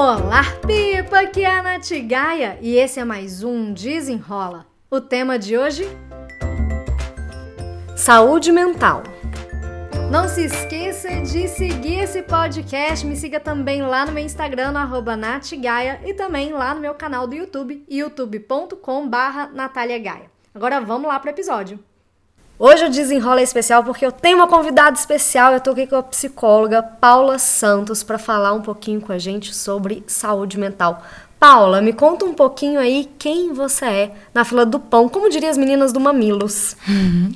[0.00, 1.22] Olá, Pipa!
[1.22, 4.64] Aqui é a Nath Gaia e esse é mais um Desenrola.
[4.88, 5.88] O tema de hoje?
[7.96, 9.02] Saúde mental.
[10.08, 13.04] Não se esqueça de seguir esse podcast.
[13.04, 17.26] Me siga também lá no meu Instagram, no natgaia, e também lá no meu canal
[17.26, 19.50] do YouTube, youtube.com barra
[20.54, 21.87] Agora vamos lá para o episódio.
[22.60, 25.52] Hoje o Desenrola é especial porque eu tenho uma convidada especial.
[25.52, 29.54] Eu tô aqui com a psicóloga Paula Santos para falar um pouquinho com a gente
[29.54, 31.00] sobre saúde mental.
[31.38, 35.50] Paula, me conta um pouquinho aí quem você é na fila do pão, como diriam
[35.50, 36.76] as meninas do Mamilos.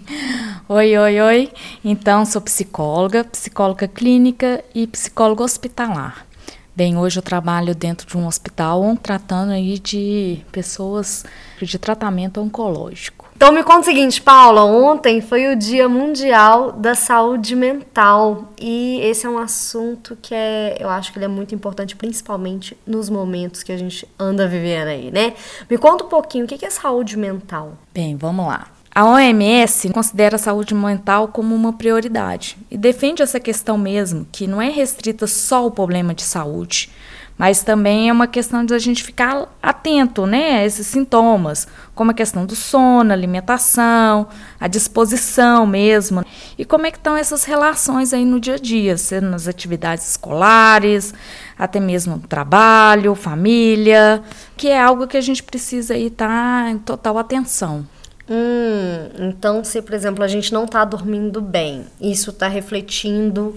[0.68, 1.52] oi, oi, oi.
[1.84, 6.26] Então, sou psicóloga, psicóloga clínica e psicóloga hospitalar.
[6.74, 11.24] Bem, hoje eu trabalho dentro de um hospital tratando aí de pessoas
[11.60, 13.21] de tratamento oncológico.
[13.42, 19.00] Então me conta o seguinte, Paula, ontem foi o Dia Mundial da Saúde Mental e
[19.02, 23.10] esse é um assunto que é, eu acho que ele é muito importante, principalmente nos
[23.10, 25.34] momentos que a gente anda vivendo aí, né?
[25.68, 27.72] Me conta um pouquinho, o que é saúde mental?
[27.92, 28.68] Bem, vamos lá.
[28.94, 34.46] A OMS considera a saúde mental como uma prioridade e defende essa questão mesmo, que
[34.46, 36.90] não é restrita só ao problema de saúde,
[37.36, 42.10] mas também é uma questão de a gente ficar atento né, a esses sintomas, como
[42.10, 44.28] a questão do sono, alimentação,
[44.60, 46.24] a disposição mesmo.
[46.56, 50.08] E como é que estão essas relações aí no dia a dia, sendo nas atividades
[50.08, 51.12] escolares,
[51.58, 54.22] até mesmo trabalho, família,
[54.56, 57.86] que é algo que a gente precisa aí estar tá em total atenção.
[58.30, 63.54] Hum, então se, por exemplo, a gente não está dormindo bem, isso está refletindo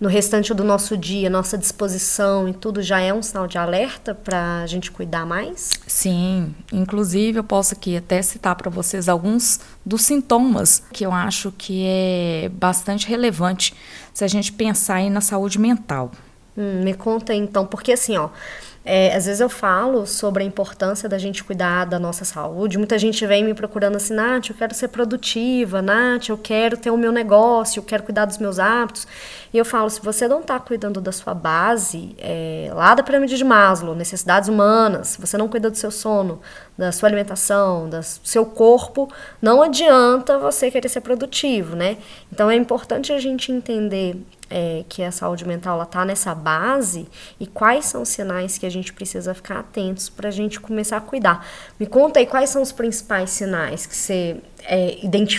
[0.00, 4.14] no restante do nosso dia, nossa disposição e tudo já é um sinal de alerta
[4.14, 5.80] para a gente cuidar mais?
[5.86, 11.52] Sim, inclusive eu posso aqui até citar para vocês alguns dos sintomas que eu acho
[11.56, 13.74] que é bastante relevante
[14.14, 16.12] se a gente pensar aí na saúde mental.
[16.56, 18.30] Hum, me conta então, porque assim, ó,
[18.90, 22.78] é, às vezes eu falo sobre a importância da gente cuidar da nossa saúde.
[22.78, 26.90] Muita gente vem me procurando assim, Nath, eu quero ser produtiva, Nath, eu quero ter
[26.90, 29.06] o meu negócio, eu quero cuidar dos meus hábitos.
[29.52, 33.36] E eu falo, se você não está cuidando da sua base, é, lá da pirâmide
[33.36, 36.40] de Maslow, necessidades humanas, se você não cuida do seu sono,
[36.78, 39.12] da sua alimentação, do seu corpo,
[39.42, 41.98] não adianta você querer ser produtivo, né?
[42.32, 44.16] Então é importante a gente entender
[44.50, 47.06] é, que a saúde mental está nessa base
[47.38, 50.96] e quais são os sinais que a gente precisa ficar atentos para a gente começar
[50.96, 51.46] a cuidar.
[51.78, 54.96] Me conta aí quais são os principais sinais que você é,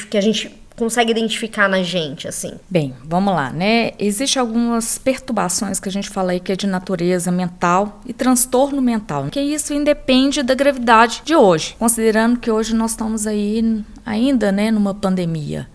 [0.09, 2.53] que a gente consegue identificar na gente, assim?
[2.69, 3.91] Bem, vamos lá, né?
[3.99, 8.81] Existem algumas perturbações que a gente fala aí que é de natureza mental e transtorno
[8.81, 14.53] mental, que isso independe da gravidade de hoje, considerando que hoje nós estamos aí ainda,
[14.53, 15.67] né, numa pandemia.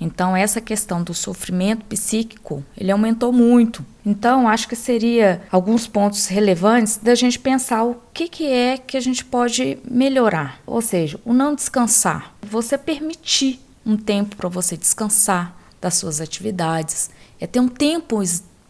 [0.00, 3.84] Então, essa questão do sofrimento psíquico, ele aumentou muito.
[4.04, 8.96] Então, acho que seria alguns pontos relevantes da gente pensar o que, que é que
[8.96, 10.60] a gente pode melhorar.
[10.66, 12.34] Ou seja, o não descansar.
[12.42, 17.10] Você permitir um tempo para você descansar das suas atividades.
[17.38, 18.22] É ter um tempo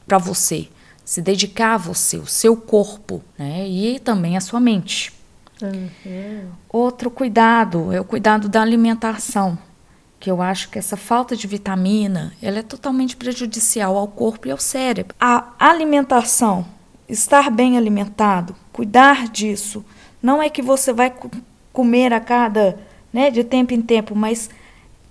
[0.06, 0.68] para você,
[1.04, 3.68] se dedicar a você, o seu corpo, né?
[3.68, 5.12] E também a sua mente.
[5.60, 6.50] Uhum.
[6.68, 9.58] Outro cuidado é o cuidado da alimentação
[10.20, 14.50] que eu acho que essa falta de vitamina ela é totalmente prejudicial ao corpo e
[14.50, 15.16] ao cérebro.
[15.18, 16.66] A alimentação,
[17.08, 19.82] estar bem alimentado, cuidar disso,
[20.22, 21.10] não é que você vai
[21.72, 22.78] comer a cada,
[23.10, 24.50] né, de tempo em tempo, mas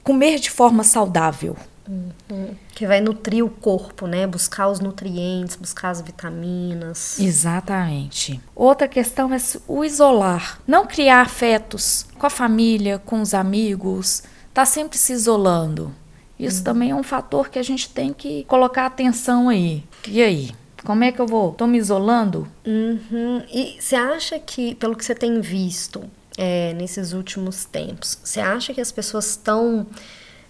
[0.04, 1.58] comer de forma saudável.
[1.88, 2.54] Uhum.
[2.76, 4.28] Que vai nutrir o corpo, né?
[4.28, 7.20] Buscar os nutrientes, buscar as vitaminas.
[7.20, 8.40] Exatamente.
[8.56, 9.38] Outra questão é
[9.68, 10.60] o isolar.
[10.68, 15.94] Não criar afetos com a família, com os amigos está sempre se isolando.
[16.38, 16.64] Isso uhum.
[16.64, 19.84] também é um fator que a gente tem que colocar atenção aí.
[20.08, 20.52] E aí?
[20.84, 21.52] Como é que eu vou?
[21.52, 22.48] Estou me isolando?
[22.66, 23.44] Uhum.
[23.52, 26.04] E você acha que, pelo que você tem visto
[26.38, 29.86] é, nesses últimos tempos, você acha que as pessoas estão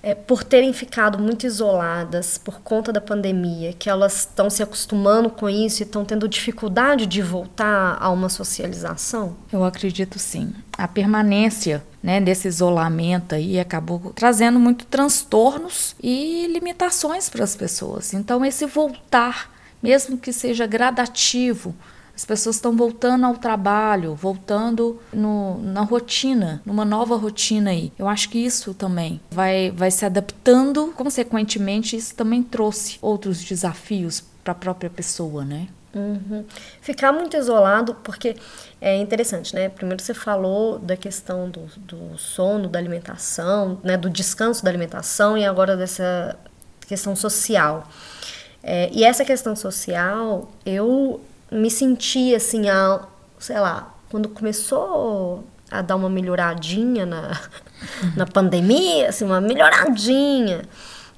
[0.01, 5.29] é, por terem ficado muito isoladas por conta da pandemia, que elas estão se acostumando
[5.29, 9.35] com isso e estão tendo dificuldade de voltar a uma socialização?
[9.51, 10.53] Eu acredito sim.
[10.77, 18.13] A permanência né, desse isolamento aí acabou trazendo muito transtornos e limitações para as pessoas.
[18.13, 19.51] Então, esse voltar,
[19.83, 21.75] mesmo que seja gradativo,
[22.19, 27.93] as pessoas estão voltando ao trabalho, voltando no, na rotina, numa nova rotina aí.
[27.97, 30.91] Eu acho que isso também vai, vai se adaptando.
[30.97, 35.69] Consequentemente, isso também trouxe outros desafios para a própria pessoa, né?
[35.95, 36.43] Uhum.
[36.81, 38.35] Ficar muito isolado, porque
[38.81, 39.69] é interessante, né?
[39.69, 43.95] Primeiro você falou da questão do, do sono, da alimentação, né?
[43.95, 46.37] do descanso da alimentação e agora dessa
[46.85, 47.87] questão social.
[48.61, 53.01] É, e essa questão social, eu me senti assim, a,
[53.37, 57.39] sei lá, quando começou a dar uma melhoradinha na,
[58.15, 60.63] na pandemia, assim, uma melhoradinha,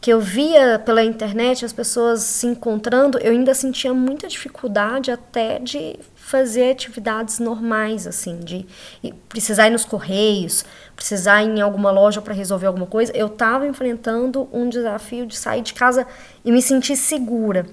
[0.02, 5.60] que eu via pela internet as pessoas se encontrando, eu ainda sentia muita dificuldade até
[5.60, 8.66] de fazer atividades normais, assim, de
[9.30, 13.16] precisar ir nos correios, precisar ir em alguma loja para resolver alguma coisa.
[13.16, 16.08] Eu estava enfrentando um desafio de sair de casa
[16.44, 17.68] e me sentir segura.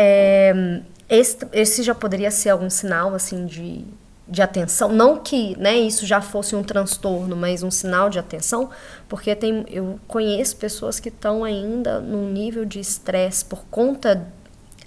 [0.00, 3.84] É, esse, esse já poderia ser algum sinal, assim, de,
[4.28, 4.90] de atenção.
[4.92, 8.70] Não que né, isso já fosse um transtorno, mas um sinal de atenção,
[9.08, 14.30] porque tem, eu conheço pessoas que estão ainda num nível de estresse por conta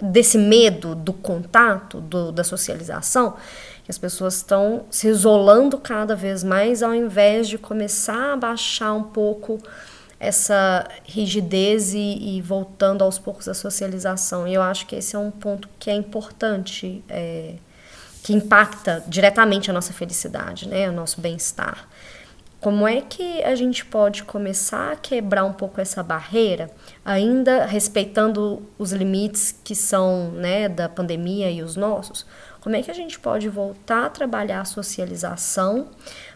[0.02, 3.36] desse medo do contato, do, da socialização,
[3.84, 8.94] que as pessoas estão se isolando cada vez mais ao invés de começar a baixar
[8.94, 9.60] um pouco
[10.22, 14.48] essa rigidez e, e, voltando aos poucos à socialização.
[14.48, 17.56] E eu acho que esse é um ponto que é importante, é,
[18.22, 21.88] que impacta diretamente a nossa felicidade, né, o nosso bem-estar.
[22.60, 26.70] Como é que a gente pode começar a quebrar um pouco essa barreira,
[27.04, 32.28] ainda respeitando os limites que são né, da pandemia e os nossos?
[32.60, 35.88] Como é que a gente pode voltar a trabalhar a socialização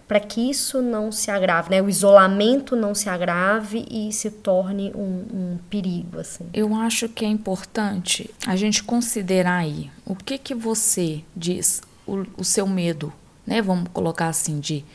[0.07, 1.81] para que isso não se agrave, né?
[1.81, 6.48] O isolamento não se agrave e se torne um, um, perigo, assim.
[6.54, 12.24] Eu acho que é importante a gente considerar aí o que que você diz, o,
[12.38, 13.12] o seu medo,
[13.48, 13.62] né?
[13.62, 14.86] Vamos colocar assim de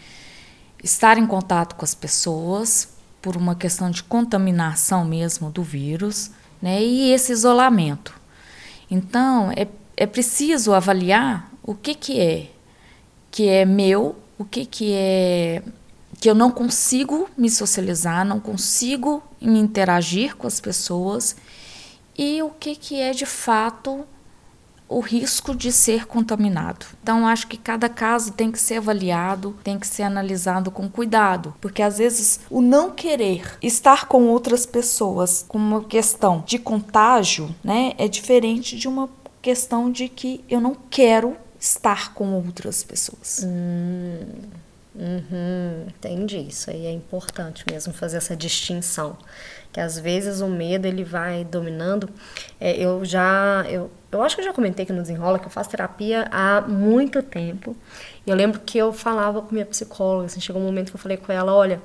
[0.83, 2.89] estar em contato com as pessoas
[3.21, 6.31] por uma questão de contaminação mesmo do vírus,
[6.63, 6.81] né?
[6.81, 8.15] E esse isolamento.
[8.89, 9.67] Então é,
[9.97, 12.51] é preciso avaliar o que que é
[13.31, 15.63] que é meu o que, que é
[16.19, 21.37] que eu não consigo me socializar, não consigo me interagir com as pessoas
[22.17, 24.05] e o que, que é de fato
[24.89, 26.87] o risco de ser contaminado.
[27.03, 31.55] Então, acho que cada caso tem que ser avaliado, tem que ser analisado com cuidado,
[31.61, 37.55] porque às vezes o não querer estar com outras pessoas com uma questão de contágio,
[37.63, 39.09] né, é diferente de uma
[39.43, 43.45] questão de que eu não quero estar com outras pessoas.
[43.45, 44.25] Hum,
[44.95, 46.39] uhum, entendi.
[46.49, 49.17] Isso aí é importante mesmo fazer essa distinção.
[49.73, 52.09] Que às vezes o medo ele vai dominando.
[52.59, 53.65] É, eu já.
[53.69, 56.63] Eu, eu acho que eu já comentei que no Desenrola que eu faço terapia há
[56.63, 57.77] muito tempo.
[58.27, 61.17] Eu lembro que eu falava com minha psicóloga, assim, chegou um momento que eu falei
[61.17, 61.81] com ela, olha,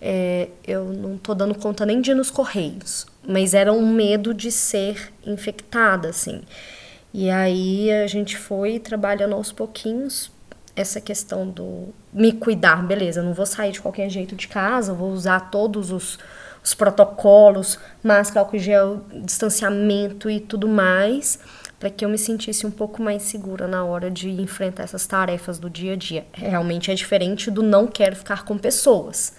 [0.00, 4.32] é, eu não tô dando conta nem de ir nos correios, mas era um medo
[4.32, 6.42] de ser infectada, assim.
[7.18, 10.30] E aí a gente foi trabalhando aos pouquinhos
[10.76, 15.10] essa questão do me cuidar, beleza, não vou sair de qualquer jeito de casa, vou
[15.12, 16.18] usar todos os,
[16.62, 21.38] os protocolos, máscara, álcool gel, distanciamento e tudo mais,
[21.80, 25.58] para que eu me sentisse um pouco mais segura na hora de enfrentar essas tarefas
[25.58, 26.26] do dia a dia.
[26.34, 29.32] Realmente é diferente do não quero ficar com pessoas.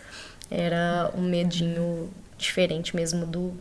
[0.50, 2.10] Era um medinho
[2.40, 3.54] diferente mesmo do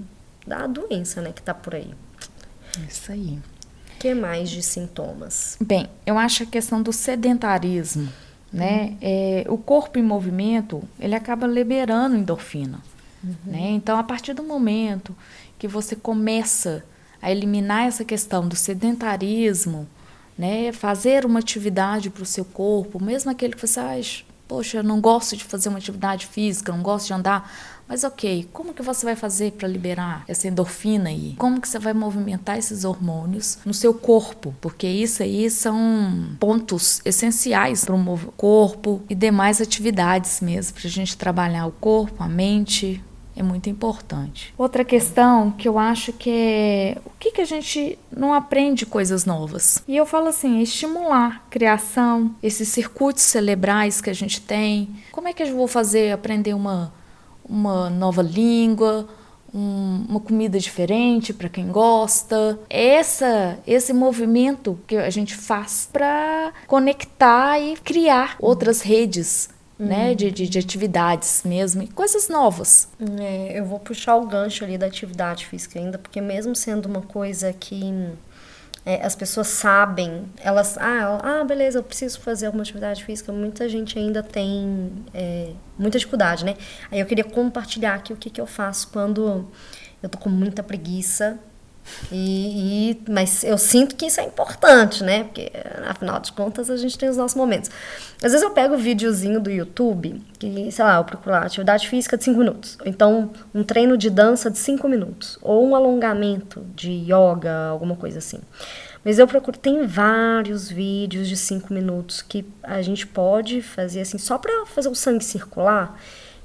[0.47, 1.93] da doença, né, que tá por aí.
[2.89, 3.39] Isso aí
[3.99, 5.57] que mais de sintomas?
[5.61, 8.09] Bem, eu acho a questão do sedentarismo,
[8.53, 8.91] né?
[8.91, 8.99] Uhum.
[9.01, 12.81] É, o corpo em movimento, ele acaba liberando endorfina,
[13.23, 13.35] uhum.
[13.45, 13.71] né?
[13.71, 15.15] Então, a partir do momento
[15.59, 16.85] que você começa
[17.21, 19.89] a eliminar essa questão do sedentarismo,
[20.39, 20.71] né?
[20.73, 25.01] Fazer uma atividade para o seu corpo, mesmo aquele que você acha, poxa, eu não
[25.01, 27.51] gosto de fazer uma atividade física, não gosto de andar,
[27.89, 31.35] mas ok, como que você vai fazer para liberar essa endorfina aí?
[31.39, 34.55] Como que você vai movimentar esses hormônios no seu corpo?
[34.61, 40.91] Porque isso aí são pontos essenciais para o corpo e demais atividades mesmo, para a
[40.91, 43.03] gente trabalhar o corpo, a mente,
[43.37, 44.53] é muito importante.
[44.57, 49.25] Outra questão que eu acho que é o que, que a gente não aprende coisas
[49.25, 49.83] novas.
[49.87, 54.89] E eu falo assim, estimular a criação, esses circuitos cerebrais que a gente tem.
[55.13, 56.93] Como é que eu vou fazer aprender uma
[57.49, 59.09] uma nova língua,
[59.55, 62.59] um, uma comida diferente para quem gosta.
[62.69, 69.49] Essa, esse movimento que a gente faz para conectar e criar outras redes.
[69.79, 72.89] Né, de, de, de, atividades mesmo, e coisas novas.
[73.21, 77.03] É, eu vou puxar o gancho ali da atividade física ainda, porque mesmo sendo uma
[77.03, 77.93] coisa que
[78.87, 83.33] é, as pessoas sabem, elas, ah, ah, beleza, eu preciso fazer alguma atividade física.
[83.33, 86.55] Muita gente ainda tem é, muita dificuldade, né?
[86.89, 89.51] Aí eu queria compartilhar aqui o que, que eu faço quando
[90.01, 91.37] eu tô com muita preguiça.
[92.11, 95.25] E, e, mas eu sinto que isso é importante, né?
[95.25, 95.51] Porque
[95.87, 97.71] afinal de contas a gente tem os nossos momentos.
[98.23, 101.43] Às vezes eu pego o um videozinho do YouTube, que, sei lá, eu procuro lá,
[101.43, 102.79] atividade física de 5 minutos.
[102.81, 105.39] Ou então um treino de dança de 5 minutos.
[105.43, 108.41] Ou um alongamento de yoga, alguma coisa assim.
[109.07, 114.19] Mas eu procuro, tem vários vídeos de cinco minutos que a gente pode fazer assim,
[114.19, 115.97] só para fazer o sangue circular.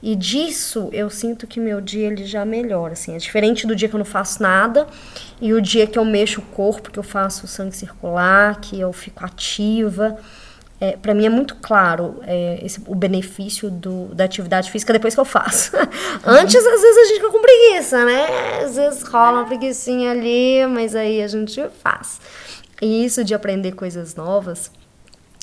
[0.01, 3.13] E disso eu sinto que meu dia ele já melhora, assim.
[3.13, 4.88] É diferente do dia que eu não faço nada
[5.39, 8.79] e o dia que eu mexo o corpo, que eu faço o sangue circular, que
[8.79, 10.17] eu fico ativa.
[10.79, 15.13] É, para mim é muito claro é, esse, o benefício do, da atividade física depois
[15.13, 15.72] que eu faço.
[16.25, 18.63] Antes, às vezes, a gente fica com preguiça, né?
[18.63, 22.20] Às vezes rola uma preguiçinha ali, mas aí a gente faz.
[22.81, 24.72] E isso de aprender coisas novas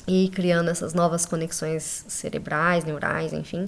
[0.05, 3.65] e criando essas novas conexões cerebrais, neurais, enfim,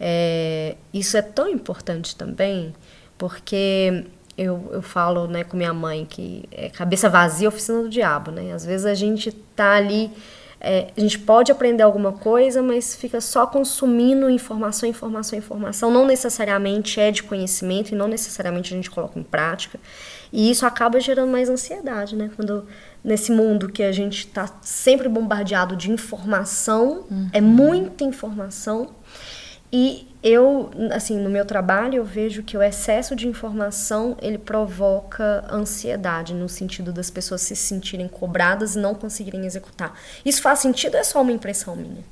[0.00, 2.72] é, isso é tão importante também,
[3.18, 8.30] porque eu, eu falo né, com minha mãe que é cabeça vazia, oficina do diabo,
[8.30, 8.52] né?
[8.52, 10.10] Às vezes a gente tá ali
[10.62, 15.90] é, a gente pode aprender alguma coisa, mas fica só consumindo informação, informação, informação.
[15.90, 19.80] Não necessariamente é de conhecimento e não necessariamente a gente coloca em prática.
[20.30, 22.30] E isso acaba gerando mais ansiedade, né?
[22.36, 22.66] Quando
[23.02, 27.30] nesse mundo que a gente está sempre bombardeado de informação, uhum.
[27.32, 28.90] é muita informação.
[29.72, 35.44] E eu, assim, no meu trabalho, eu vejo que o excesso de informação, ele provoca
[35.50, 39.98] ansiedade, no sentido das pessoas se sentirem cobradas e não conseguirem executar.
[40.24, 42.04] Isso faz sentido ou é só uma impressão minha?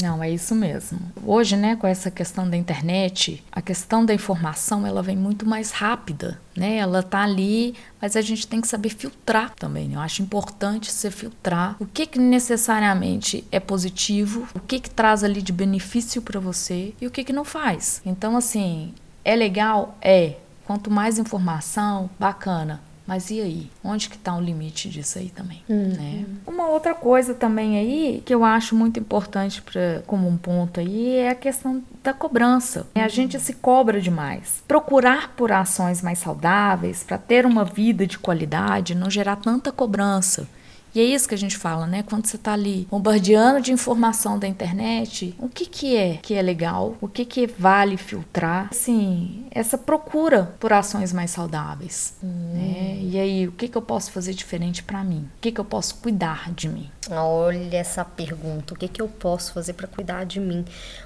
[0.00, 0.98] Não, é isso mesmo.
[1.24, 5.70] Hoje, né, com essa questão da internet, a questão da informação, ela vem muito mais
[5.70, 6.76] rápida, né?
[6.76, 9.88] Ela tá ali, mas a gente tem que saber filtrar também.
[9.88, 9.96] Né?
[9.96, 15.22] Eu acho importante você filtrar o que que necessariamente é positivo, o que que traz
[15.22, 18.00] ali de benefício para você e o que que não faz.
[18.04, 18.94] Então, assim,
[19.24, 19.96] é legal?
[20.00, 20.36] É.
[20.64, 22.80] Quanto mais informação, bacana.
[23.10, 23.68] Mas e aí?
[23.82, 25.64] Onde que está o limite disso aí também?
[25.68, 25.88] Uhum.
[25.88, 26.24] Né?
[26.46, 31.16] Uma outra coisa também aí que eu acho muito importante pra, como um ponto aí
[31.16, 32.86] é a questão da cobrança.
[32.94, 33.02] Uhum.
[33.02, 34.62] A gente se cobra demais.
[34.68, 40.46] Procurar por ações mais saudáveis para ter uma vida de qualidade, não gerar tanta cobrança.
[40.94, 42.02] E é isso que a gente fala, né?
[42.02, 46.42] Quando você está ali bombardeando de informação da internet, o que, que é que é
[46.42, 46.96] legal?
[47.00, 48.68] O que, que vale filtrar?
[48.70, 52.14] Assim, essa procura por ações mais saudáveis.
[52.22, 52.26] Hum.
[52.54, 52.98] Né?
[53.00, 55.28] E aí, o que, que eu posso fazer diferente para mim?
[55.36, 56.90] O que, que eu posso cuidar de mim?
[57.10, 58.74] Olha essa pergunta.
[58.74, 60.64] O que, que eu posso fazer para cuidar de mim?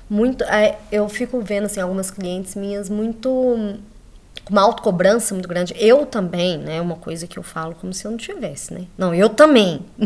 [0.09, 3.79] Muito, é, eu fico vendo assim algumas clientes minhas muito
[4.45, 5.75] com uma autocobrança muito grande.
[5.79, 6.81] Eu também, né?
[6.81, 8.87] Uma coisa que eu falo como se eu não tivesse, né?
[8.97, 9.81] Não, eu também.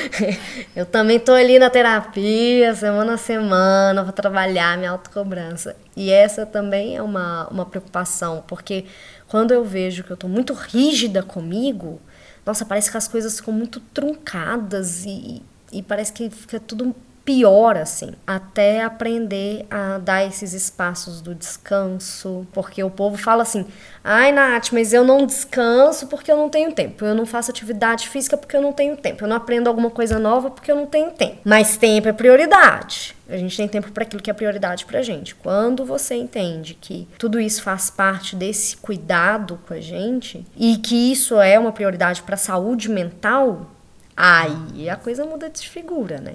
[0.74, 5.76] eu também tô ali na terapia, semana a semana, para trabalhar minha autocobrança.
[5.96, 8.84] E essa também é uma, uma preocupação, porque
[9.26, 12.00] quando eu vejo que eu tô muito rígida comigo,
[12.44, 15.42] nossa, parece que as coisas ficam muito truncadas e,
[15.72, 16.94] e parece que fica tudo
[17.26, 23.66] pior assim, até aprender a dar esses espaços do descanso, porque o povo fala assim:
[24.02, 27.04] "Ai, Nath, mas eu não descanso porque eu não tenho tempo.
[27.04, 29.24] Eu não faço atividade física porque eu não tenho tempo.
[29.24, 31.38] Eu não aprendo alguma coisa nova porque eu não tenho tempo".
[31.44, 33.16] Mas tempo é prioridade.
[33.28, 35.34] A gente tem tempo para aquilo que é prioridade pra gente.
[35.34, 41.10] Quando você entende que tudo isso faz parte desse cuidado com a gente e que
[41.10, 43.68] isso é uma prioridade para a saúde mental,
[44.16, 46.34] aí a coisa muda de figura, né?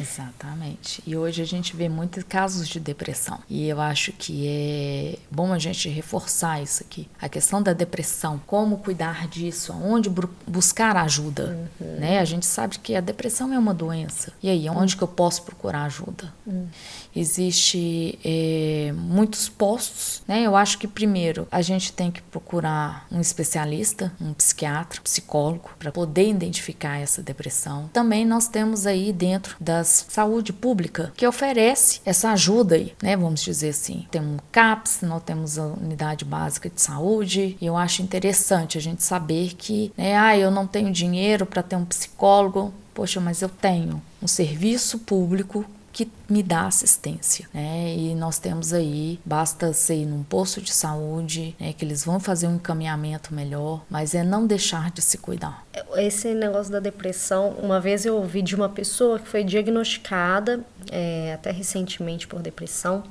[0.00, 1.02] Exatamente.
[1.06, 3.38] E hoje a gente vê muitos casos de depressão.
[3.48, 7.08] E eu acho que é bom a gente reforçar isso aqui.
[7.20, 10.10] A questão da depressão, como cuidar disso, aonde
[10.46, 11.68] buscar ajuda.
[11.80, 11.96] Uhum.
[11.98, 12.18] Né?
[12.18, 14.32] A gente sabe que a depressão é uma doença.
[14.42, 16.32] E aí, onde que eu posso procurar ajuda?
[16.46, 16.66] Uhum.
[17.14, 20.22] Existe é, muitos postos.
[20.26, 20.42] Né?
[20.42, 25.92] Eu acho que primeiro a gente tem que procurar um especialista, um psiquiatra, psicólogo, para
[25.92, 27.90] poder identificar essa depressão.
[27.92, 33.16] Também nós temos aí dentro da saúde pública que oferece essa ajuda aí, né?
[33.16, 34.06] Vamos dizer assim.
[34.10, 37.56] Tem um CAPS, nós temos a unidade básica de saúde.
[37.60, 41.62] E eu acho interessante a gente saber que, né, ah, eu não tenho dinheiro para
[41.62, 42.72] ter um psicólogo.
[42.94, 47.94] Poxa, mas eu tenho um serviço público que me dá assistência, né?
[47.94, 52.46] E nós temos aí, basta ser num posto de saúde, né, que eles vão fazer
[52.46, 55.66] um encaminhamento melhor, mas é não deixar de se cuidar.
[55.96, 61.34] Esse negócio da depressão, uma vez eu ouvi de uma pessoa que foi diagnosticada, é,
[61.34, 63.04] até recentemente por depressão,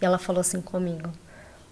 [0.00, 1.10] e ela falou assim comigo: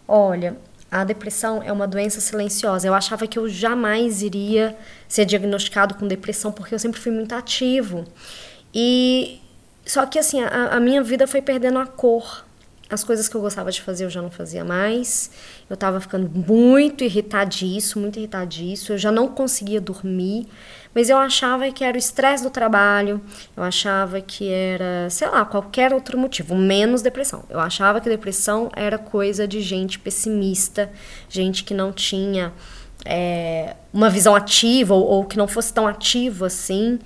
[0.08, 0.56] Olha,
[0.90, 2.86] a depressão é uma doença silenciosa.
[2.86, 4.76] Eu achava que eu jamais iria
[5.08, 8.04] ser diagnosticado com depressão porque eu sempre fui muito ativo.
[8.72, 9.40] E
[9.86, 12.44] só que assim, a, a minha vida foi perdendo a cor.
[12.90, 15.30] As coisas que eu gostava de fazer eu já não fazia mais.
[15.68, 18.92] Eu tava ficando muito irritadiço, muito irritadiço.
[18.92, 20.46] Eu já não conseguia dormir.
[20.94, 23.20] Mas eu achava que era o estresse do trabalho.
[23.56, 27.44] Eu achava que era, sei lá, qualquer outro motivo, menos depressão.
[27.48, 30.90] Eu achava que depressão era coisa de gente pessimista,
[31.28, 32.52] gente que não tinha
[33.04, 36.98] é, uma visão ativa ou, ou, que não fosse tão ativo assim.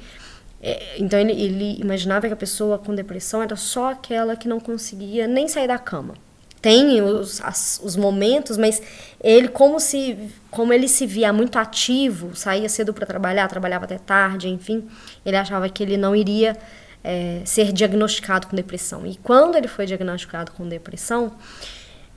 [0.60, 4.58] É, então ele, ele imaginava que a pessoa com depressão era só aquela que não
[4.58, 6.14] conseguia nem sair da cama.
[6.60, 8.82] Tem os, as, os momentos, mas
[9.22, 10.18] ele como se
[10.50, 14.88] como ele se via muito ativo, saía cedo para trabalhar, trabalhava até tarde, enfim,
[15.24, 16.56] ele achava que ele não iria
[17.04, 19.06] é, ser diagnosticado com depressão.
[19.06, 21.32] E quando ele foi diagnosticado com depressão,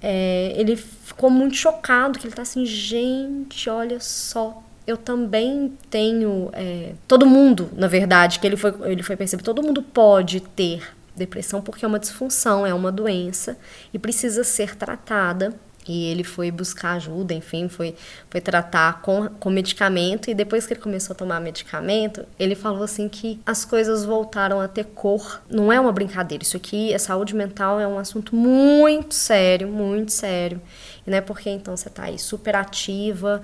[0.01, 6.50] é, ele ficou muito chocado, que ele tá assim, gente, olha só, eu também tenho.
[6.54, 10.84] É, todo mundo, na verdade, que ele foi, ele foi perceber, todo mundo pode ter
[11.16, 13.58] depressão porque é uma disfunção, é uma doença
[13.94, 15.54] e precisa ser tratada.
[15.88, 17.96] E ele foi buscar ajuda, enfim, foi,
[18.30, 20.30] foi tratar com, com medicamento.
[20.30, 24.62] E depois que ele começou a tomar medicamento, ele falou assim que as coisas voltaram
[24.62, 25.42] a ter cor.
[25.50, 26.44] Não é uma brincadeira.
[26.44, 30.62] Isso aqui, a saúde mental é um assunto muito sério, muito sério.
[31.06, 33.42] E não é porque então você está aí super ativa,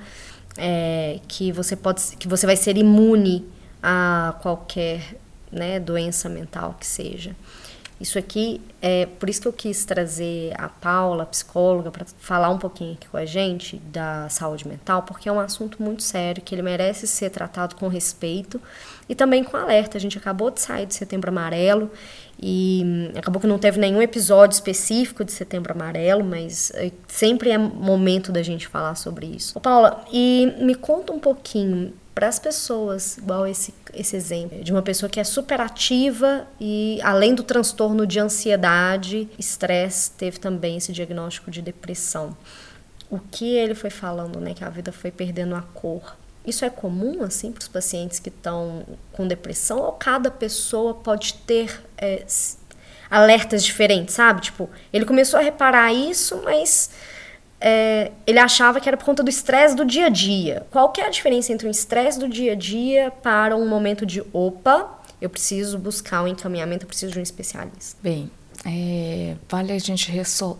[0.57, 3.45] é, que você pode que você vai ser imune
[3.81, 5.17] a qualquer
[5.51, 7.35] né, doença mental que seja.
[7.99, 12.49] Isso aqui é por isso que eu quis trazer a Paula, a psicóloga, para falar
[12.49, 16.41] um pouquinho aqui com a gente da saúde mental, porque é um assunto muito sério
[16.43, 18.61] que ele merece ser tratado com respeito
[19.09, 19.97] e também com alerta.
[19.97, 21.89] A gente acabou de sair de Setembro Amarelo
[22.39, 27.49] e hum, acabou que não teve nenhum episódio específico de Setembro Amarelo, mas eh, sempre
[27.49, 29.57] é momento da gente falar sobre isso.
[29.57, 34.71] Ô, Paula, e me conta um pouquinho para as pessoas, igual esse, esse exemplo, de
[34.71, 40.77] uma pessoa que é super ativa e, além do transtorno de ansiedade, estresse, teve também
[40.77, 42.35] esse diagnóstico de depressão.
[43.07, 46.17] O que ele foi falando, né, que a vida foi perdendo a cor.
[46.43, 49.77] Isso é comum, assim, para os pacientes que estão com depressão?
[49.77, 52.25] Ou cada pessoa pode ter é,
[53.11, 54.41] alertas diferentes, sabe?
[54.41, 56.89] Tipo, ele começou a reparar isso, mas
[57.59, 60.65] é, ele achava que era por conta do estresse do dia a dia.
[60.71, 64.23] Qual é a diferença entre um estresse do dia a dia para um momento de
[64.31, 67.97] opa, eu preciso buscar um encaminhamento, eu preciso de um especialista?
[68.01, 68.29] Bem,
[68.65, 70.11] é, vale a gente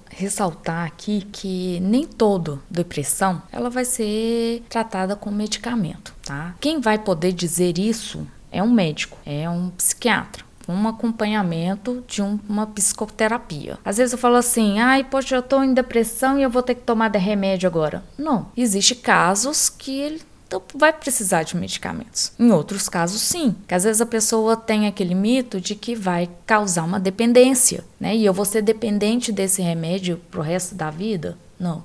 [0.09, 6.55] ressaltar aqui que nem todo depressão ela vai ser tratada com medicamento, tá?
[6.59, 12.39] Quem vai poder dizer isso é um médico, é um psiquiatra um acompanhamento de um,
[12.47, 13.77] uma psicoterapia.
[13.83, 16.75] Às vezes eu falo assim, ai, poxa, eu tô em depressão e eu vou ter
[16.75, 18.03] que tomar remédio agora.
[18.17, 22.31] Não, existe casos que ele então vai precisar de medicamentos.
[22.39, 26.29] Em outros casos, sim, que às vezes a pessoa tem aquele mito de que vai
[26.45, 28.15] causar uma dependência, né?
[28.15, 31.37] E eu vou ser dependente desse remédio pro resto da vida?
[31.59, 31.83] Não.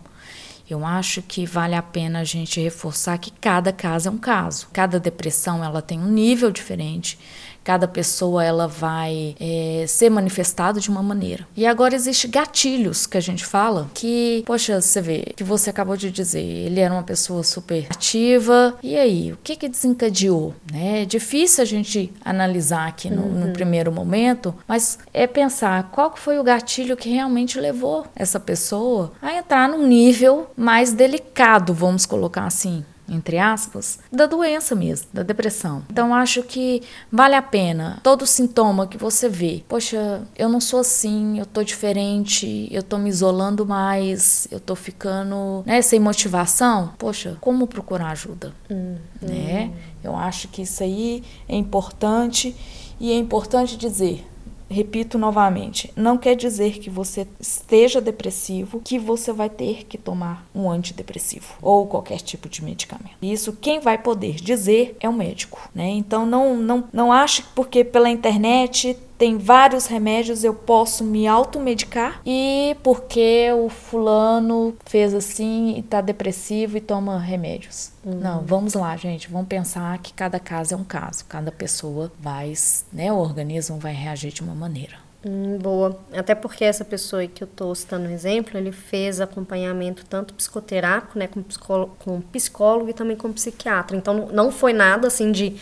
[0.71, 4.69] Eu acho que vale a pena a gente reforçar que cada caso é um caso.
[4.73, 7.19] Cada depressão ela tem um nível diferente
[7.65, 11.47] cada pessoa ela vai é, ser manifestado de uma maneira.
[11.57, 15.97] E agora existe gatilhos que a gente fala que, poxa, você vê que você acabou
[15.97, 18.77] de dizer, ele era uma pessoa super ativa.
[18.83, 20.55] E aí, o que que desencadeou?
[20.71, 21.03] Né?
[21.03, 23.47] É difícil a gente analisar aqui no, uhum.
[23.47, 29.13] no primeiro momento, mas é pensar qual foi o gatilho que realmente levou essa pessoa
[29.21, 35.23] a entrar num nível mais delicado, vamos colocar assim entre aspas, da doença mesmo, da
[35.23, 35.83] depressão.
[35.91, 39.63] Então acho que vale a pena todo sintoma que você vê.
[39.69, 44.75] Poxa, eu não sou assim, eu tô diferente, eu tô me isolando mais, eu tô
[44.75, 46.93] ficando, né, sem motivação.
[46.99, 48.53] Poxa, como procurar ajuda?
[48.71, 49.71] Hum, né?
[49.73, 49.79] Hum.
[50.05, 52.57] Eu acho que isso aí é importante
[52.99, 54.27] e é importante dizer
[54.73, 60.47] repito novamente, não quer dizer que você esteja depressivo que você vai ter que tomar
[60.55, 63.17] um antidepressivo ou qualquer tipo de medicamento.
[63.23, 65.89] Isso quem vai poder dizer é o médico, né?
[65.89, 71.29] Então não não não ache que porque pela internet tem vários remédios, eu posso me
[71.29, 77.93] automedicar e porque o fulano fez assim e tá depressivo e toma remédios.
[78.05, 78.19] Uhum.
[78.19, 82.53] Não, vamos lá, gente, vamos pensar que cada caso é um caso, cada pessoa vai,
[82.93, 84.97] né, o organismo vai reagir de uma maneira.
[85.25, 85.97] Hum, boa.
[86.13, 91.17] Até porque essa pessoa que eu estou citando um exemplo, ele fez acompanhamento tanto psicoterápico,
[91.17, 93.97] né, com psicólogo, com psicólogo e também com psiquiatra.
[93.97, 95.61] Então não foi nada assim de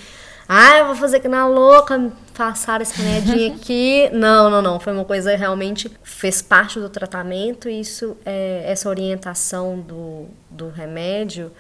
[0.53, 4.11] ah, eu vou fazer que na louca, passar esse remedinho aqui.
[4.13, 4.81] não, não, não.
[4.81, 7.69] Foi uma coisa realmente fez parte do tratamento.
[7.69, 11.53] E isso, é, essa orientação do, do remédio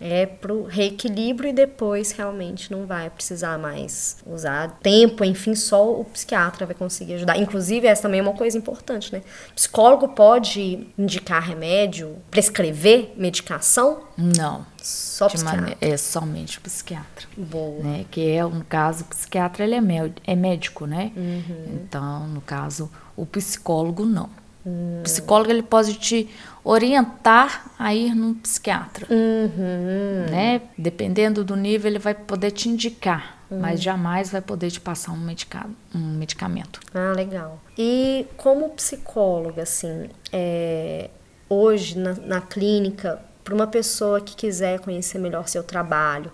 [0.00, 6.04] é pro reequilíbrio e depois realmente não vai precisar mais usar tempo, enfim, só o
[6.04, 7.36] psiquiatra vai conseguir ajudar.
[7.38, 9.22] Inclusive, essa também é uma coisa importante, né?
[9.54, 14.00] psicólogo pode indicar remédio, prescrever medicação?
[14.16, 14.64] Não.
[14.82, 15.76] Só psiquiatra?
[15.80, 17.26] É somente o psiquiatra.
[17.36, 17.82] Boa.
[17.82, 18.04] Né?
[18.10, 21.12] Que é, no caso, o psiquiatra ele é, é médico, né?
[21.16, 21.80] Uhum.
[21.82, 24.30] Então, no caso, o psicólogo não.
[24.64, 25.00] Hum.
[25.00, 26.28] O psicólogo ele pode te
[26.70, 30.30] orientar a ir num psiquiatra, uhum.
[30.30, 30.60] né?
[30.76, 33.58] Dependendo do nível, ele vai poder te indicar, uhum.
[33.58, 36.78] mas jamais vai poder te passar um, medicado, um medicamento.
[36.92, 37.58] Ah, legal.
[37.76, 41.08] E como psicóloga, assim, é,
[41.48, 46.30] hoje na, na clínica, para uma pessoa que quiser conhecer melhor seu trabalho,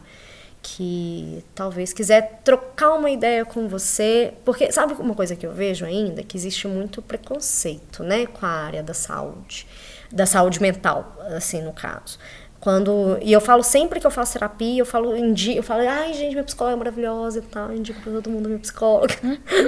[0.61, 5.85] que talvez quiser trocar uma ideia com você, porque sabe uma coisa que eu vejo
[5.85, 9.65] ainda que existe muito preconceito, né, com a área da saúde,
[10.15, 12.19] da saúde mental, assim no caso.
[12.61, 16.33] Quando e eu falo sempre que eu faço terapia, eu falo eu falo, ai gente,
[16.33, 19.15] minha psicóloga é maravilhosa e tal, indico para todo mundo minha psicóloga.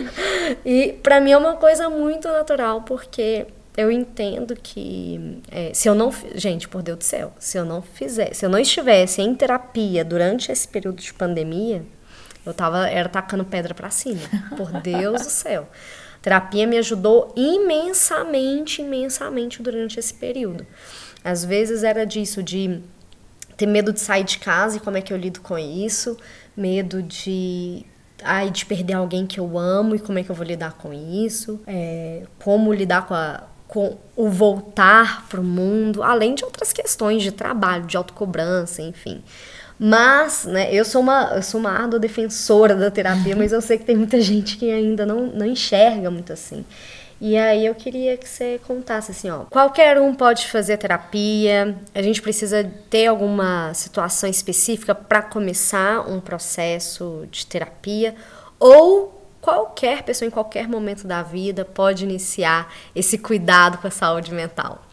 [0.65, 5.95] e para mim é uma coisa muito natural porque eu entendo que é, se eu
[5.95, 6.11] não.
[6.35, 10.03] Gente, por Deus do céu, se eu não fizer, se eu não estivesse em terapia
[10.03, 11.85] durante esse período de pandemia,
[12.47, 14.23] eu tava, era tacando pedra para cima.
[14.57, 15.69] Por Deus do céu.
[16.27, 20.67] Terapia me ajudou imensamente, imensamente durante esse período.
[21.23, 22.81] Às vezes era disso, de
[23.57, 26.17] ter medo de sair de casa e como é que eu lido com isso,
[26.57, 27.87] medo de
[28.25, 30.93] ai, de perder alguém que eu amo e como é que eu vou lidar com
[30.93, 36.73] isso, é, como lidar com a, com o voltar para o mundo, além de outras
[36.73, 39.23] questões de trabalho, de autocobrança, enfim.
[39.79, 43.77] Mas, né, eu sou uma, eu sou uma árdua defensora da terapia, mas eu sei
[43.77, 46.65] que tem muita gente que ainda não, não enxerga muito assim.
[47.21, 51.75] E aí eu queria que você contasse assim, ó, qualquer um pode fazer terapia.
[51.95, 58.15] A gente precisa ter alguma situação específica para começar um processo de terapia
[58.59, 59.16] ou
[59.47, 64.85] qualquer pessoa em qualquer momento da vida pode iniciar esse cuidado com a saúde mental?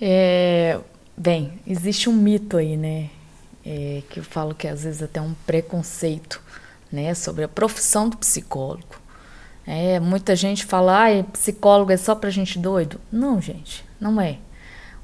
[0.00, 0.78] É,
[1.16, 3.10] bem, existe um mito aí, né?
[3.66, 6.40] É, que eu falo que às vezes até um preconceito,
[6.92, 9.02] né, sobre a profissão do psicólogo.
[9.66, 13.00] É, muita gente fala, ah, psicólogo é só para gente doido.
[13.10, 14.38] Não, gente, não é.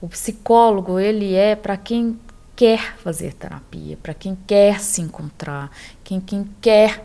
[0.01, 2.21] O psicólogo, ele é para quem
[2.55, 5.73] quer fazer terapia, para quem quer se encontrar,
[6.05, 7.05] quem, quem quer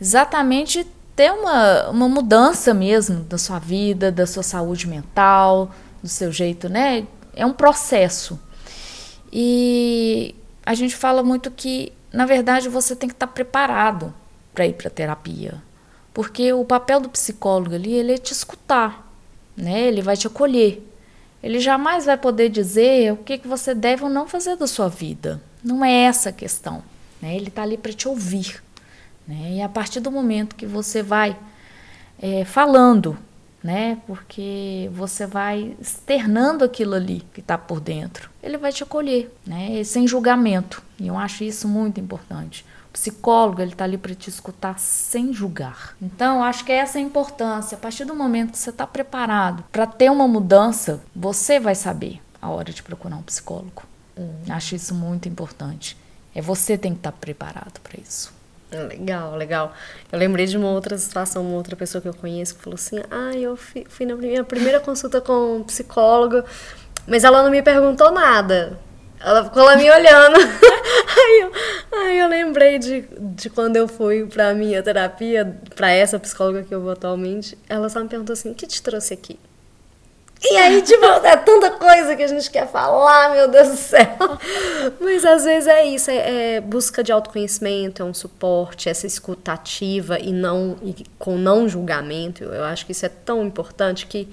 [0.00, 5.70] exatamente ter uma, uma mudança mesmo da sua vida, da sua saúde mental,
[6.02, 7.06] do seu jeito, né?
[7.34, 8.38] É um processo.
[9.32, 14.12] E a gente fala muito que, na verdade, você tem que estar preparado
[14.54, 15.62] para ir para terapia.
[16.12, 19.10] Porque o papel do psicólogo ali, ele é te escutar,
[19.56, 19.80] né?
[19.82, 20.86] Ele vai te acolher.
[21.42, 24.88] Ele jamais vai poder dizer o que, que você deve ou não fazer da sua
[24.88, 25.42] vida.
[25.64, 26.82] Não é essa a questão.
[27.20, 27.36] Né?
[27.36, 28.62] Ele está ali para te ouvir.
[29.32, 29.54] Né?
[29.54, 31.34] E a partir do momento que você vai
[32.20, 33.16] é, falando,
[33.64, 33.98] né?
[34.06, 39.82] Porque você vai externando aquilo ali que está por dentro, ele vai te acolher, né?
[39.84, 40.82] sem julgamento.
[41.00, 42.66] E eu acho isso muito importante.
[42.90, 45.96] O psicólogo ele está ali para te escutar sem julgar.
[46.02, 47.76] Então, acho que essa é a importância.
[47.76, 52.20] A partir do momento que você está preparado para ter uma mudança, você vai saber
[52.40, 53.82] a hora de procurar um psicólogo.
[54.18, 54.30] Hum.
[54.50, 55.96] Acho isso muito importante.
[56.34, 58.41] É você tem que estar tá preparado para isso.
[58.72, 59.72] Legal, legal.
[60.10, 63.00] Eu lembrei de uma outra situação, uma outra pessoa que eu conheço que falou assim:
[63.10, 66.42] Ah, eu fui, fui na minha primeira consulta com um psicólogo,
[67.06, 68.78] mas ela não me perguntou nada.
[69.20, 70.36] Ela ficou lá me olhando.
[70.40, 71.52] aí, eu,
[71.98, 76.74] aí eu lembrei de, de quando eu fui pra minha terapia, pra essa psicóloga que
[76.74, 77.56] eu vou atualmente.
[77.68, 79.38] Ela só me perguntou assim: O que te trouxe aqui?
[80.44, 84.16] E aí, tipo, é tanta coisa que a gente quer falar, meu Deus do céu.
[85.00, 90.18] Mas às vezes é isso, é, é busca de autoconhecimento, é um suporte, essa escutativa
[90.18, 92.44] e não e com não julgamento.
[92.44, 94.28] Eu acho que isso é tão importante que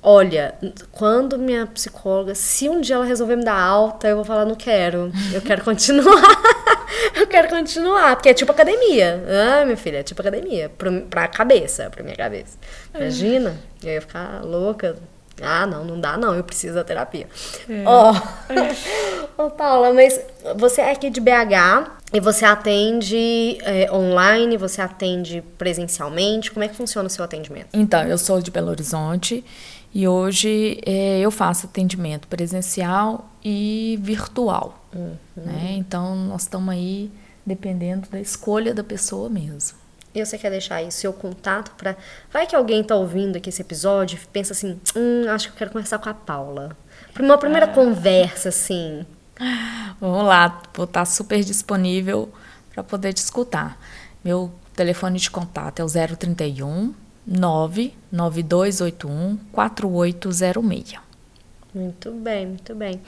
[0.00, 0.54] Olha,
[0.92, 4.54] quando minha psicóloga, se um dia ela resolver me dar alta, eu vou falar, não
[4.54, 5.10] quero.
[5.34, 6.22] Eu quero continuar.
[7.16, 8.14] eu quero continuar.
[8.14, 9.24] Porque é tipo academia.
[9.28, 10.70] Ah, minha filha, é tipo academia.
[10.78, 12.56] Pra, pra cabeça, pra minha cabeça.
[12.94, 14.96] Imagina, eu ia ficar louca,
[15.42, 17.28] ah, não, não dá não, eu preciso da terapia.
[17.68, 17.82] É.
[17.84, 18.14] Ó,
[18.50, 18.74] é.
[19.36, 20.20] oh, Paula, mas
[20.56, 26.68] você é aqui de BH e você atende é, online, você atende presencialmente, como é
[26.68, 27.68] que funciona o seu atendimento?
[27.72, 29.44] Então, eu sou de Belo Horizonte
[29.94, 35.16] e hoje é, eu faço atendimento presencial e virtual, uhum.
[35.36, 35.74] né?
[35.78, 37.10] Então, nós estamos aí
[37.44, 39.77] dependendo da escolha da pessoa mesmo.
[40.14, 41.96] E você quer deixar aí seu contato para.
[42.32, 45.58] Vai que alguém tá ouvindo aqui esse episódio e pensa assim: hum, acho que eu
[45.58, 46.76] quero conversar com a Paula.
[47.12, 47.72] Para uma primeira ah.
[47.72, 49.04] conversa, assim.
[50.00, 52.32] Vamos lá, vou estar tá super disponível
[52.72, 53.78] para poder te escutar.
[54.24, 56.94] Meu telefone de contato é o 031
[57.26, 60.94] 99281 4806.
[61.74, 63.02] Muito bem, muito bem.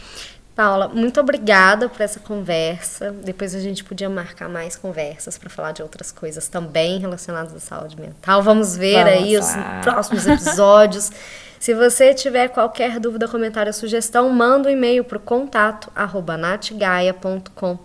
[0.60, 3.12] Paula, muito obrigada por essa conversa.
[3.24, 7.58] Depois a gente podia marcar mais conversas para falar de outras coisas também relacionadas à
[7.58, 8.42] saúde mental.
[8.42, 9.42] Vamos ver Vamos aí lá.
[9.42, 11.10] os próximos episódios.
[11.58, 15.90] Se você tiver qualquer dúvida, comentário ou sugestão, manda um e-mail para o contato
[16.38, 17.78] natgaia.com.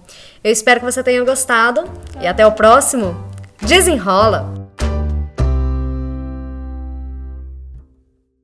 [0.44, 1.86] Eu espero que você tenha gostado
[2.20, 3.26] e até o próximo.
[3.62, 4.65] Desenrola!